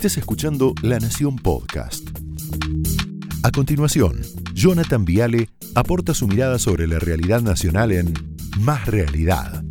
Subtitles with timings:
[0.00, 2.08] Estés escuchando La Nación Podcast.
[3.42, 4.22] A continuación,
[4.54, 8.14] Jonathan Viale aporta su mirada sobre la realidad nacional en
[8.60, 9.62] Más Realidad.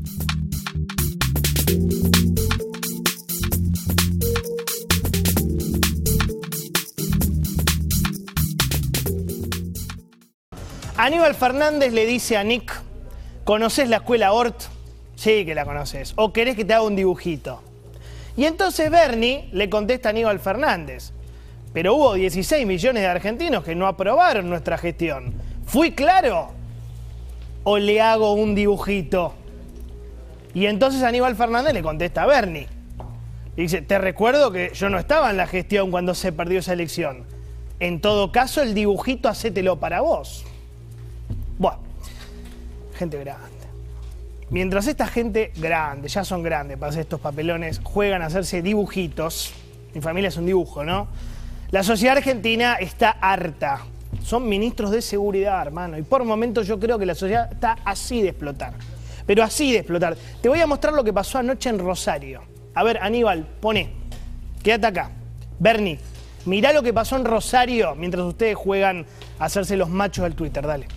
[10.95, 12.71] Aníbal Fernández le dice a Nick,
[13.45, 14.61] ¿conoces la escuela Ort?
[15.15, 16.13] Sí que la conoces.
[16.17, 17.63] ¿O querés que te haga un dibujito?
[18.39, 21.11] Y entonces Bernie le contesta a Aníbal Fernández,
[21.73, 25.33] pero hubo 16 millones de argentinos que no aprobaron nuestra gestión.
[25.65, 26.51] ¿Fui claro?
[27.65, 29.33] ¿O le hago un dibujito?
[30.53, 32.69] Y entonces Aníbal Fernández le contesta a Bernie.
[33.57, 36.71] Y dice, te recuerdo que yo no estaba en la gestión cuando se perdió esa
[36.71, 37.25] elección.
[37.81, 40.45] En todo caso, el dibujito hacételo para vos.
[41.57, 41.79] Bueno,
[42.97, 43.58] gente grande.
[44.51, 49.53] Mientras esta gente grande, ya son grandes para hacer estos papelones, juegan a hacerse dibujitos,
[49.93, 51.07] mi familia es un dibujo, ¿no?
[51.69, 53.81] La sociedad argentina está harta.
[54.23, 55.99] Son ministros de seguridad, hermano.
[55.99, 58.73] Y por momentos yo creo que la sociedad está así de explotar.
[59.27, 60.17] Pero así de explotar.
[60.41, 62.41] Te voy a mostrar lo que pasó anoche en Rosario.
[62.73, 63.91] A ver, Aníbal, pone.
[64.63, 65.11] Quédate acá.
[65.59, 65.99] Bernie,
[66.45, 69.05] mirá lo que pasó en Rosario mientras ustedes juegan
[69.37, 70.65] a hacerse los machos del Twitter.
[70.65, 70.87] Dale.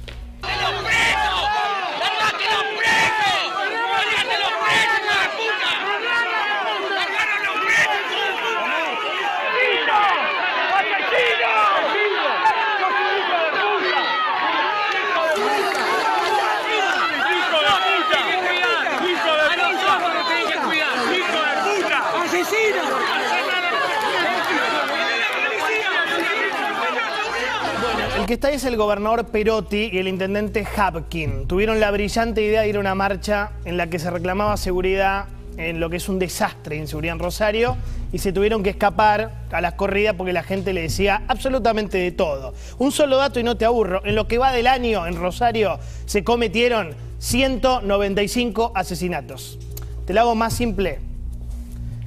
[28.32, 31.46] Que está es el gobernador Perotti y el intendente Hapkin.
[31.46, 35.26] Tuvieron la brillante idea de ir a una marcha en la que se reclamaba seguridad
[35.58, 37.76] en lo que es un desastre de inseguridad en Rosario
[38.10, 42.10] y se tuvieron que escapar a las corridas porque la gente le decía absolutamente de
[42.10, 42.54] todo.
[42.78, 45.78] Un solo dato y no te aburro, en lo que va del año en Rosario
[46.06, 49.58] se cometieron 195 asesinatos.
[50.06, 51.00] Te lo hago más simple.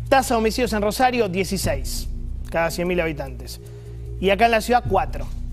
[0.10, 2.10] Tasa de homicidios en Rosario, 16,
[2.50, 3.62] cada 100.000 habitantes.
[4.20, 5.45] Y acá en la ciudad, 4.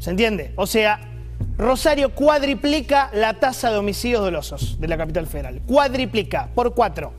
[0.00, 0.52] ¿Se entiende?
[0.56, 0.98] O sea,
[1.58, 5.60] Rosario cuadriplica la tasa de homicidios dolosos de la capital federal.
[5.66, 7.12] Cuadriplica, por cuatro.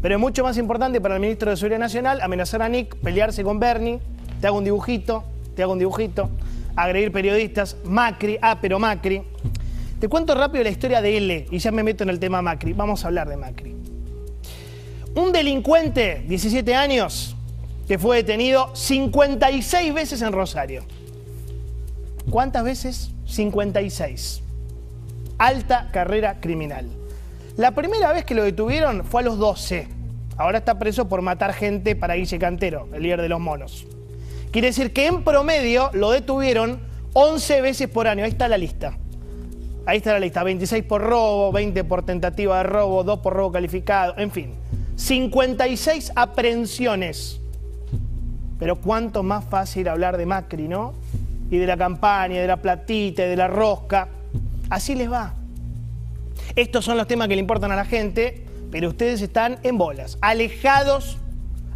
[0.00, 3.44] Pero es mucho más importante para el ministro de Seguridad Nacional amenazar a Nick, pelearse
[3.44, 4.00] con Bernie,
[4.40, 5.24] te hago un dibujito,
[5.54, 6.30] te hago un dibujito,
[6.74, 9.22] agredir periodistas, Macri, ah, pero Macri.
[10.00, 12.72] Te cuento rápido la historia de L y ya me meto en el tema Macri.
[12.72, 13.76] Vamos a hablar de Macri.
[15.14, 17.36] Un delincuente, 17 años,
[17.86, 20.84] que fue detenido 56 veces en Rosario.
[22.30, 23.10] ¿Cuántas veces?
[23.26, 24.42] 56.
[25.38, 26.88] Alta carrera criminal.
[27.56, 29.88] La primera vez que lo detuvieron fue a los 12.
[30.36, 33.86] Ahora está preso por matar gente para Guille Cantero, el líder de los monos.
[34.52, 36.80] Quiere decir que en promedio lo detuvieron
[37.14, 38.24] 11 veces por año.
[38.24, 38.96] Ahí está la lista.
[39.84, 40.44] Ahí está la lista.
[40.44, 44.54] 26 por robo, 20 por tentativa de robo, 2 por robo calificado, en fin.
[44.96, 47.40] 56 aprehensiones.
[48.58, 50.92] Pero cuánto más fácil hablar de Macri, ¿no?
[51.50, 54.08] Y de la campaña, de la platita, y de la rosca.
[54.68, 55.34] Así les va.
[56.56, 60.18] Estos son los temas que le importan a la gente, pero ustedes están en bolas,
[60.20, 61.18] alejados,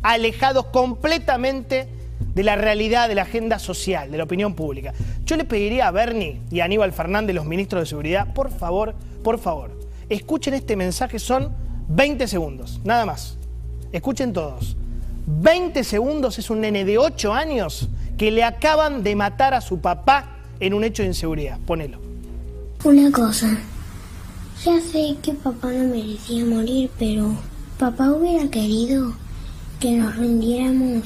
[0.02, 1.88] alejados completamente
[2.34, 4.92] de la realidad de la agenda social, de la opinión pública.
[5.24, 8.94] Yo le pediría a Bernie y a Aníbal Fernández, los ministros de Seguridad, por favor,
[9.22, 11.52] por favor, escuchen este mensaje, son
[11.88, 13.38] 20 segundos, nada más.
[13.92, 14.76] Escuchen todos.
[15.26, 19.78] 20 segundos es un nene de 8 años que le acaban de matar a su
[19.80, 21.58] papá en un hecho de inseguridad.
[21.66, 21.98] Ponelo.
[22.84, 23.56] Una cosa.
[24.64, 27.34] Ya sé que papá no merecía morir, pero
[27.78, 29.14] papá hubiera querido
[29.80, 31.04] que nos rindiéramos.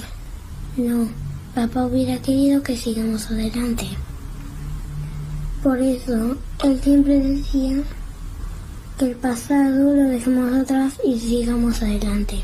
[0.76, 1.08] No,
[1.54, 3.86] papá hubiera querido que sigamos adelante.
[5.62, 7.82] Por eso, él siempre decía
[8.98, 12.42] que el pasado lo dejemos atrás y sigamos adelante.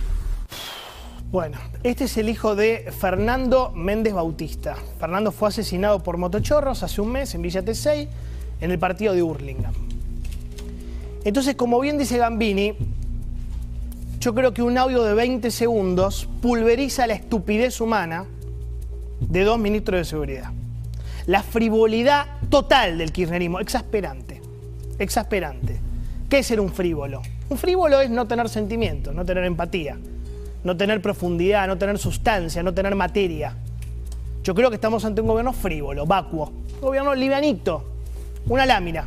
[1.34, 4.76] Bueno, este es el hijo de Fernando Méndez Bautista.
[5.00, 8.08] Fernando fue asesinado por motochorros hace un mes en Villa Tesey,
[8.60, 9.74] en el partido de Hurlingham.
[11.24, 12.74] Entonces, como bien dice Gambini,
[14.20, 18.26] yo creo que un audio de 20 segundos pulveriza la estupidez humana
[19.18, 20.52] de dos ministros de seguridad.
[21.26, 24.40] La frivolidad total del kirchnerismo, exasperante,
[25.00, 25.80] exasperante.
[26.28, 27.22] ¿Qué es ser un frívolo?
[27.48, 29.98] Un frívolo es no tener sentimientos, no tener empatía
[30.64, 33.54] no tener profundidad, no tener sustancia, no tener materia.
[34.42, 37.84] Yo creo que estamos ante un gobierno frívolo, vacuo, un gobierno livianito,
[38.48, 39.06] una lámina.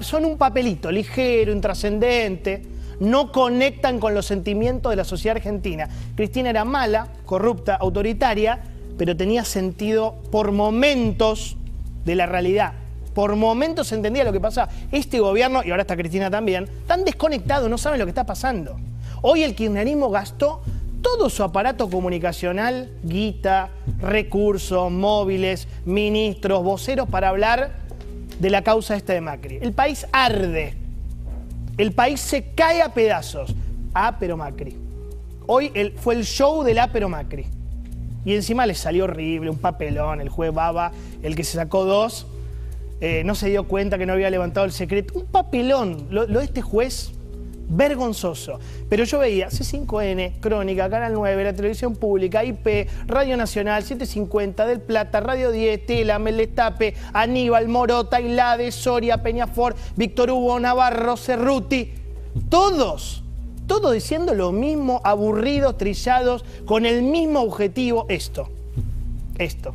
[0.00, 2.62] son un papelito ligero, intrascendente,
[3.00, 5.88] no conectan con los sentimientos de la sociedad argentina.
[6.16, 8.60] Cristina era mala, corrupta, autoritaria,
[8.98, 11.56] pero tenía sentido por momentos
[12.04, 12.74] de la realidad.
[13.14, 14.70] Por momentos entendía lo que pasaba.
[14.92, 18.76] Este gobierno, y ahora está Cristina también, tan desconectado, no saben lo que está pasando.
[19.22, 20.62] Hoy el kirchnerismo gastó
[21.02, 23.70] todo su aparato comunicacional, guita,
[24.00, 27.72] recursos, móviles, ministros, voceros para hablar
[28.38, 29.58] de la causa esta de Macri.
[29.60, 30.74] El país arde.
[31.76, 33.54] El país se cae a pedazos.
[33.92, 34.76] Ah, pero Macri.
[35.46, 37.46] Hoy fue el show del Apero Macri.
[38.24, 40.20] Y encima le salió horrible, un papelón.
[40.20, 42.26] El juez Baba, el que se sacó dos,
[43.00, 45.18] eh, no se dio cuenta que no había levantado el secreto.
[45.18, 46.06] Un papelón.
[46.10, 47.12] Lo, lo de este juez
[47.70, 48.58] vergonzoso.
[48.88, 54.80] Pero yo veía C5N, Crónica, Canal 9, la televisión pública, IP, Radio Nacional, 750, Del
[54.80, 61.94] Plata, Radio 10, Tela, Melestape, Aníbal, Moro, Tailade, Soria, Peñafor, Víctor Hugo, Navarro, Cerruti.
[62.48, 63.22] Todos,
[63.66, 68.06] todos diciendo lo mismo, aburridos, trillados, con el mismo objetivo.
[68.08, 68.48] Esto,
[69.38, 69.74] esto.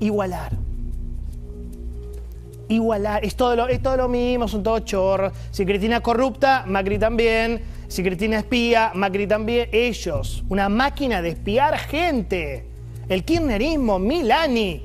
[0.00, 0.63] Igualar
[2.68, 3.24] igualar.
[3.24, 5.32] Es todo, lo, es todo lo mismo, son todos chorros.
[5.50, 7.62] Si Cristina es corrupta, Macri también.
[7.88, 9.68] Si Cristina espía, Macri también.
[9.72, 12.66] Ellos, una máquina de espiar gente.
[13.08, 14.82] El kirchnerismo, Milani,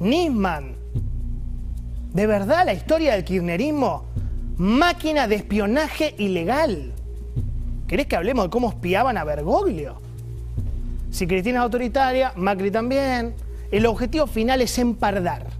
[0.00, 0.76] Nisman.
[2.12, 4.04] De verdad, la historia del kirchnerismo,
[4.56, 6.92] máquina de espionaje ilegal.
[7.86, 10.00] ¿Querés que hablemos de cómo espiaban a Bergoglio?
[11.10, 13.34] Si Cristina es autoritaria, Macri también.
[13.70, 15.53] El objetivo final es empardar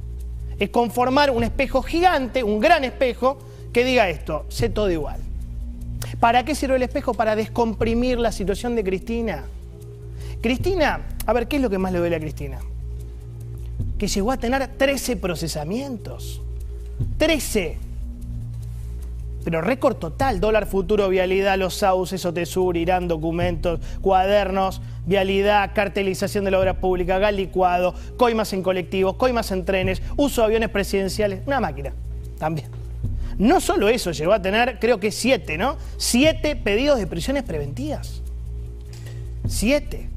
[0.59, 3.39] es conformar un espejo gigante, un gran espejo,
[3.73, 5.21] que diga esto, sé todo igual.
[6.21, 7.15] ¿Para qué sirve el espejo?
[7.15, 9.45] Para descomprimir la situación de Cristina.
[10.41, 12.59] Cristina, a ver, ¿qué es lo que más le duele a Cristina?
[13.99, 16.41] Que llegó a tener 13 procesamientos.
[17.19, 17.79] 13
[19.44, 26.50] pero récord total, dólar futuro, vialidad, los sauces, OTESUR, Irán, documentos, cuadernos, vialidad, cartelización de
[26.50, 31.43] la obra pública, gal licuado, coimas en colectivos, coimas en trenes, uso de aviones presidenciales,
[31.46, 31.93] una máquina
[32.38, 32.69] también.
[33.38, 35.76] No solo eso, llegó a tener, creo que siete, ¿no?
[35.99, 38.23] Siete pedidos de prisiones preventivas.
[39.46, 40.08] Siete.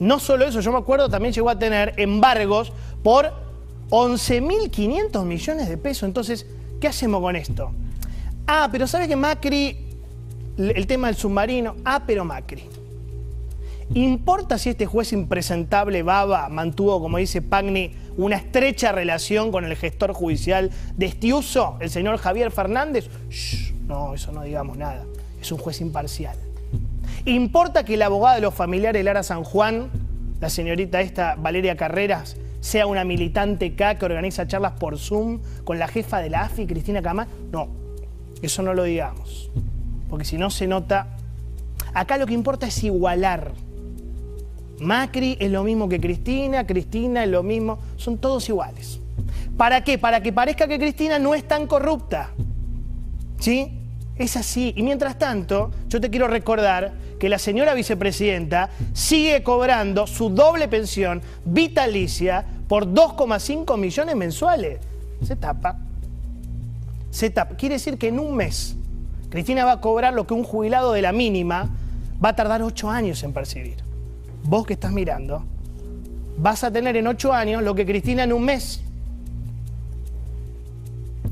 [0.00, 2.72] No solo eso, yo me acuerdo, también llegó a tener embargos
[3.02, 3.32] por
[3.90, 6.02] 11.500 millones de pesos.
[6.02, 6.46] Entonces,
[6.80, 7.72] ¿Qué hacemos con esto?
[8.46, 9.76] Ah, pero ¿sabe que Macri,
[10.58, 11.76] el tema del submarino?
[11.84, 12.64] Ah, pero Macri.
[13.94, 19.76] ¿Importa si este juez impresentable Baba mantuvo, como dice Pagni, una estrecha relación con el
[19.76, 23.08] gestor judicial de Estiuso, el señor Javier Fernández?
[23.86, 25.04] no, eso no digamos nada.
[25.40, 26.36] Es un juez imparcial.
[27.24, 29.90] ¿Importa que la abogada de los familiares Lara San Juan,
[30.40, 35.78] la señorita esta Valeria Carreras, sea una militante K que organiza charlas por Zoom con
[35.78, 37.28] la jefa de la AFI, Cristina Cama.
[37.52, 37.68] No,
[38.42, 39.52] eso no lo digamos.
[40.10, 41.16] Porque si no se nota.
[41.94, 43.52] Acá lo que importa es igualar.
[44.80, 48.98] Macri es lo mismo que Cristina, Cristina es lo mismo, son todos iguales.
[49.56, 49.96] ¿Para qué?
[49.96, 52.30] Para que parezca que Cristina no es tan corrupta.
[53.38, 53.78] ¿Sí?
[54.16, 54.74] Es así.
[54.76, 60.66] Y mientras tanto, yo te quiero recordar que la señora vicepresidenta sigue cobrando su doble
[60.66, 64.80] pensión vitalicia por 2,5 millones mensuales.
[65.22, 65.78] Se tapa.
[67.10, 67.56] Se tapa.
[67.56, 68.76] Quiere decir que en un mes
[69.30, 71.68] Cristina va a cobrar lo que un jubilado de la mínima
[72.24, 73.76] va a tardar 8 años en percibir.
[74.44, 75.44] Vos que estás mirando,
[76.38, 78.82] vas a tener en 8 años lo que Cristina en un mes.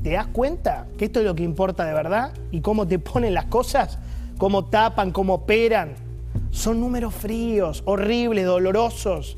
[0.03, 2.31] ¿Te das cuenta que esto es lo que importa de verdad?
[2.51, 3.97] ¿Y cómo te ponen las cosas?
[4.37, 5.11] ¿Cómo tapan?
[5.11, 5.95] ¿Cómo operan?
[6.51, 9.37] Son números fríos, horribles, dolorosos.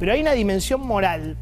[0.00, 1.36] Pero hay una dimensión moral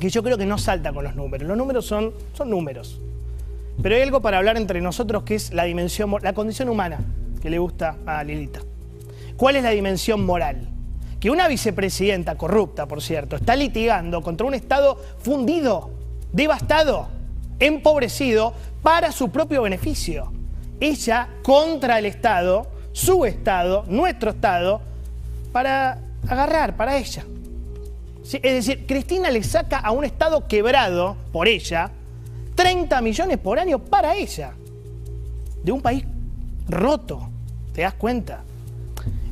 [0.00, 1.46] que yo creo que no salta con los números.
[1.46, 2.98] Los números son, son números.
[3.82, 7.00] Pero hay algo para hablar entre nosotros que es la dimensión, la condición humana
[7.42, 8.60] que le gusta a Lilita.
[9.36, 10.70] ¿Cuál es la dimensión moral?
[11.20, 15.90] Que una vicepresidenta corrupta, por cierto, está litigando contra un Estado fundido,
[16.32, 17.08] devastado,
[17.58, 20.32] empobrecido para su propio beneficio.
[20.80, 24.80] Ella contra el Estado, su Estado, nuestro Estado,
[25.52, 27.24] para agarrar, para ella.
[28.34, 31.92] Es decir, Cristina le saca a un Estado quebrado por ella
[32.56, 34.52] 30 millones por año para ella.
[35.62, 36.04] De un país
[36.68, 37.28] roto,
[37.72, 38.42] ¿te das cuenta?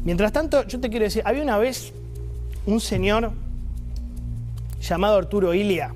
[0.05, 1.93] Mientras tanto, yo te quiero decir, había una vez
[2.67, 3.33] un señor
[4.81, 5.95] llamado Arturo Ilia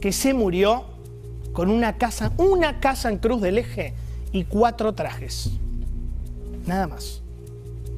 [0.00, 0.84] que se murió
[1.52, 3.94] con una casa, una casa en Cruz del Eje
[4.32, 5.50] y cuatro trajes.
[6.66, 7.22] Nada más.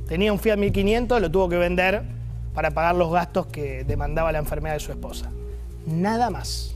[0.09, 2.03] Tenía un Fiat 1500, lo tuvo que vender
[2.55, 5.31] para pagar los gastos que demandaba la enfermedad de su esposa.
[5.87, 6.75] Nada más.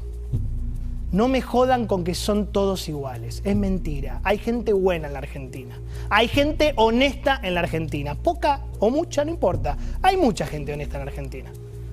[1.11, 3.41] No me jodan con que son todos iguales.
[3.45, 4.21] Es mentira.
[4.25, 5.79] Hay gente buena en la Argentina.
[6.11, 8.15] Hay gente honesta en la Argentina.
[8.15, 9.79] Poca o mucha, no importa.
[10.03, 11.51] Hay mucha gente honesta en la Argentina.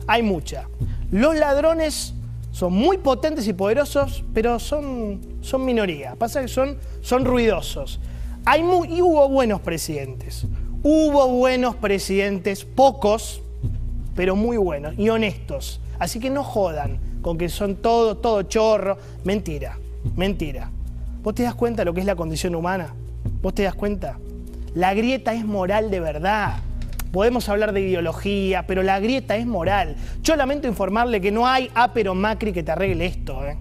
[0.07, 0.67] Hay mucha.
[1.11, 2.13] Los ladrones
[2.51, 6.15] son muy potentes y poderosos, pero son, son minoría.
[6.15, 8.01] Pasa que son, son ruidosos.
[8.43, 10.45] Hay y hubo buenos presidentes.
[10.83, 13.41] Hubo buenos presidentes, pocos,
[14.15, 15.81] pero muy buenos y honestos.
[15.99, 18.97] Así que no jodan con que son todo, todo chorro.
[19.23, 19.77] Mentira,
[20.15, 20.71] mentira.
[21.21, 22.93] ¿Vos te das cuenta de lo que es la condición humana?
[23.41, 24.17] ¿Vos te das cuenta?
[24.73, 26.57] La grieta es moral de verdad.
[27.11, 29.95] Podemos hablar de ideología, pero la grieta es moral.
[30.21, 33.45] Yo lamento informarle que no hay Apero Macri que te arregle esto.
[33.45, 33.57] ¿eh?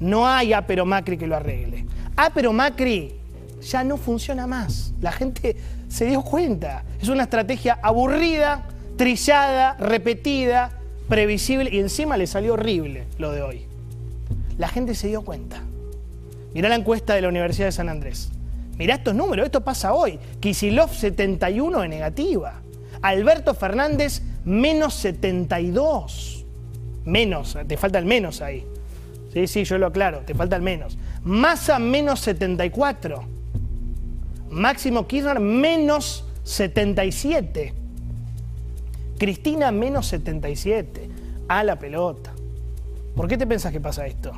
[0.00, 1.84] No hay Apero Macri que lo arregle.
[2.16, 3.12] Apero Macri
[3.60, 4.94] ya no funciona más.
[5.00, 5.56] La gente
[5.88, 6.84] se dio cuenta.
[7.00, 8.62] Es una estrategia aburrida,
[8.96, 10.72] trillada, repetida,
[11.08, 13.66] previsible y encima le salió horrible lo de hoy.
[14.58, 15.62] La gente se dio cuenta.
[16.54, 18.30] Mirá la encuesta de la Universidad de San Andrés.
[18.78, 20.18] Mirá estos números, esto pasa hoy.
[20.40, 22.60] Kisilov 71 de negativa.
[23.02, 26.44] Alberto Fernández menos 72.
[27.04, 28.64] Menos, te falta el menos ahí.
[29.32, 30.96] Sí, sí, yo lo aclaro, te falta el menos.
[31.24, 33.24] Massa menos 74.
[34.50, 37.83] Máximo Kirchner menos 77.
[39.18, 41.08] Cristina menos 77.
[41.48, 42.32] A la pelota.
[43.14, 44.32] ¿Por qué te pensás que pasa esto?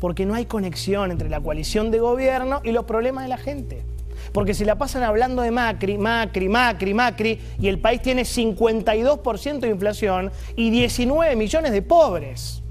[0.00, 3.84] Porque no hay conexión entre la coalición de gobierno y los problemas de la gente.
[4.32, 9.60] Porque si la pasan hablando de Macri, Macri, Macri, Macri, y el país tiene 52%
[9.60, 12.62] de inflación y 19 millones de pobres.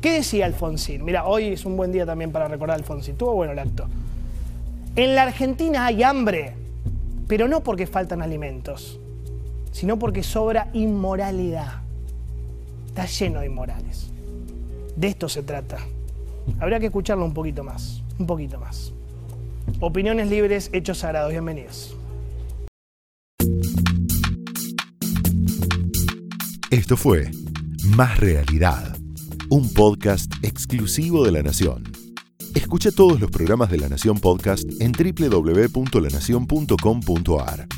[0.00, 1.04] ¿Qué decía Alfonsín?
[1.04, 3.16] Mira, hoy es un buen día también para recordar a Alfonsín.
[3.16, 3.88] Tuvo bueno el acto.
[4.94, 6.54] En la Argentina hay hambre,
[7.26, 9.00] pero no porque faltan alimentos
[9.72, 11.82] sino porque sobra inmoralidad.
[12.86, 14.10] Está lleno de inmorales.
[14.96, 15.78] De esto se trata.
[16.60, 18.92] Habría que escucharlo un poquito más, un poquito más.
[19.80, 21.30] Opiniones libres, hechos sagrados.
[21.30, 21.94] Bienvenidos.
[26.70, 27.30] Esto fue
[27.96, 28.96] Más Realidad,
[29.48, 31.84] un podcast exclusivo de La Nación.
[32.54, 37.77] Escucha todos los programas de La Nación Podcast en www.lanacion.com.ar.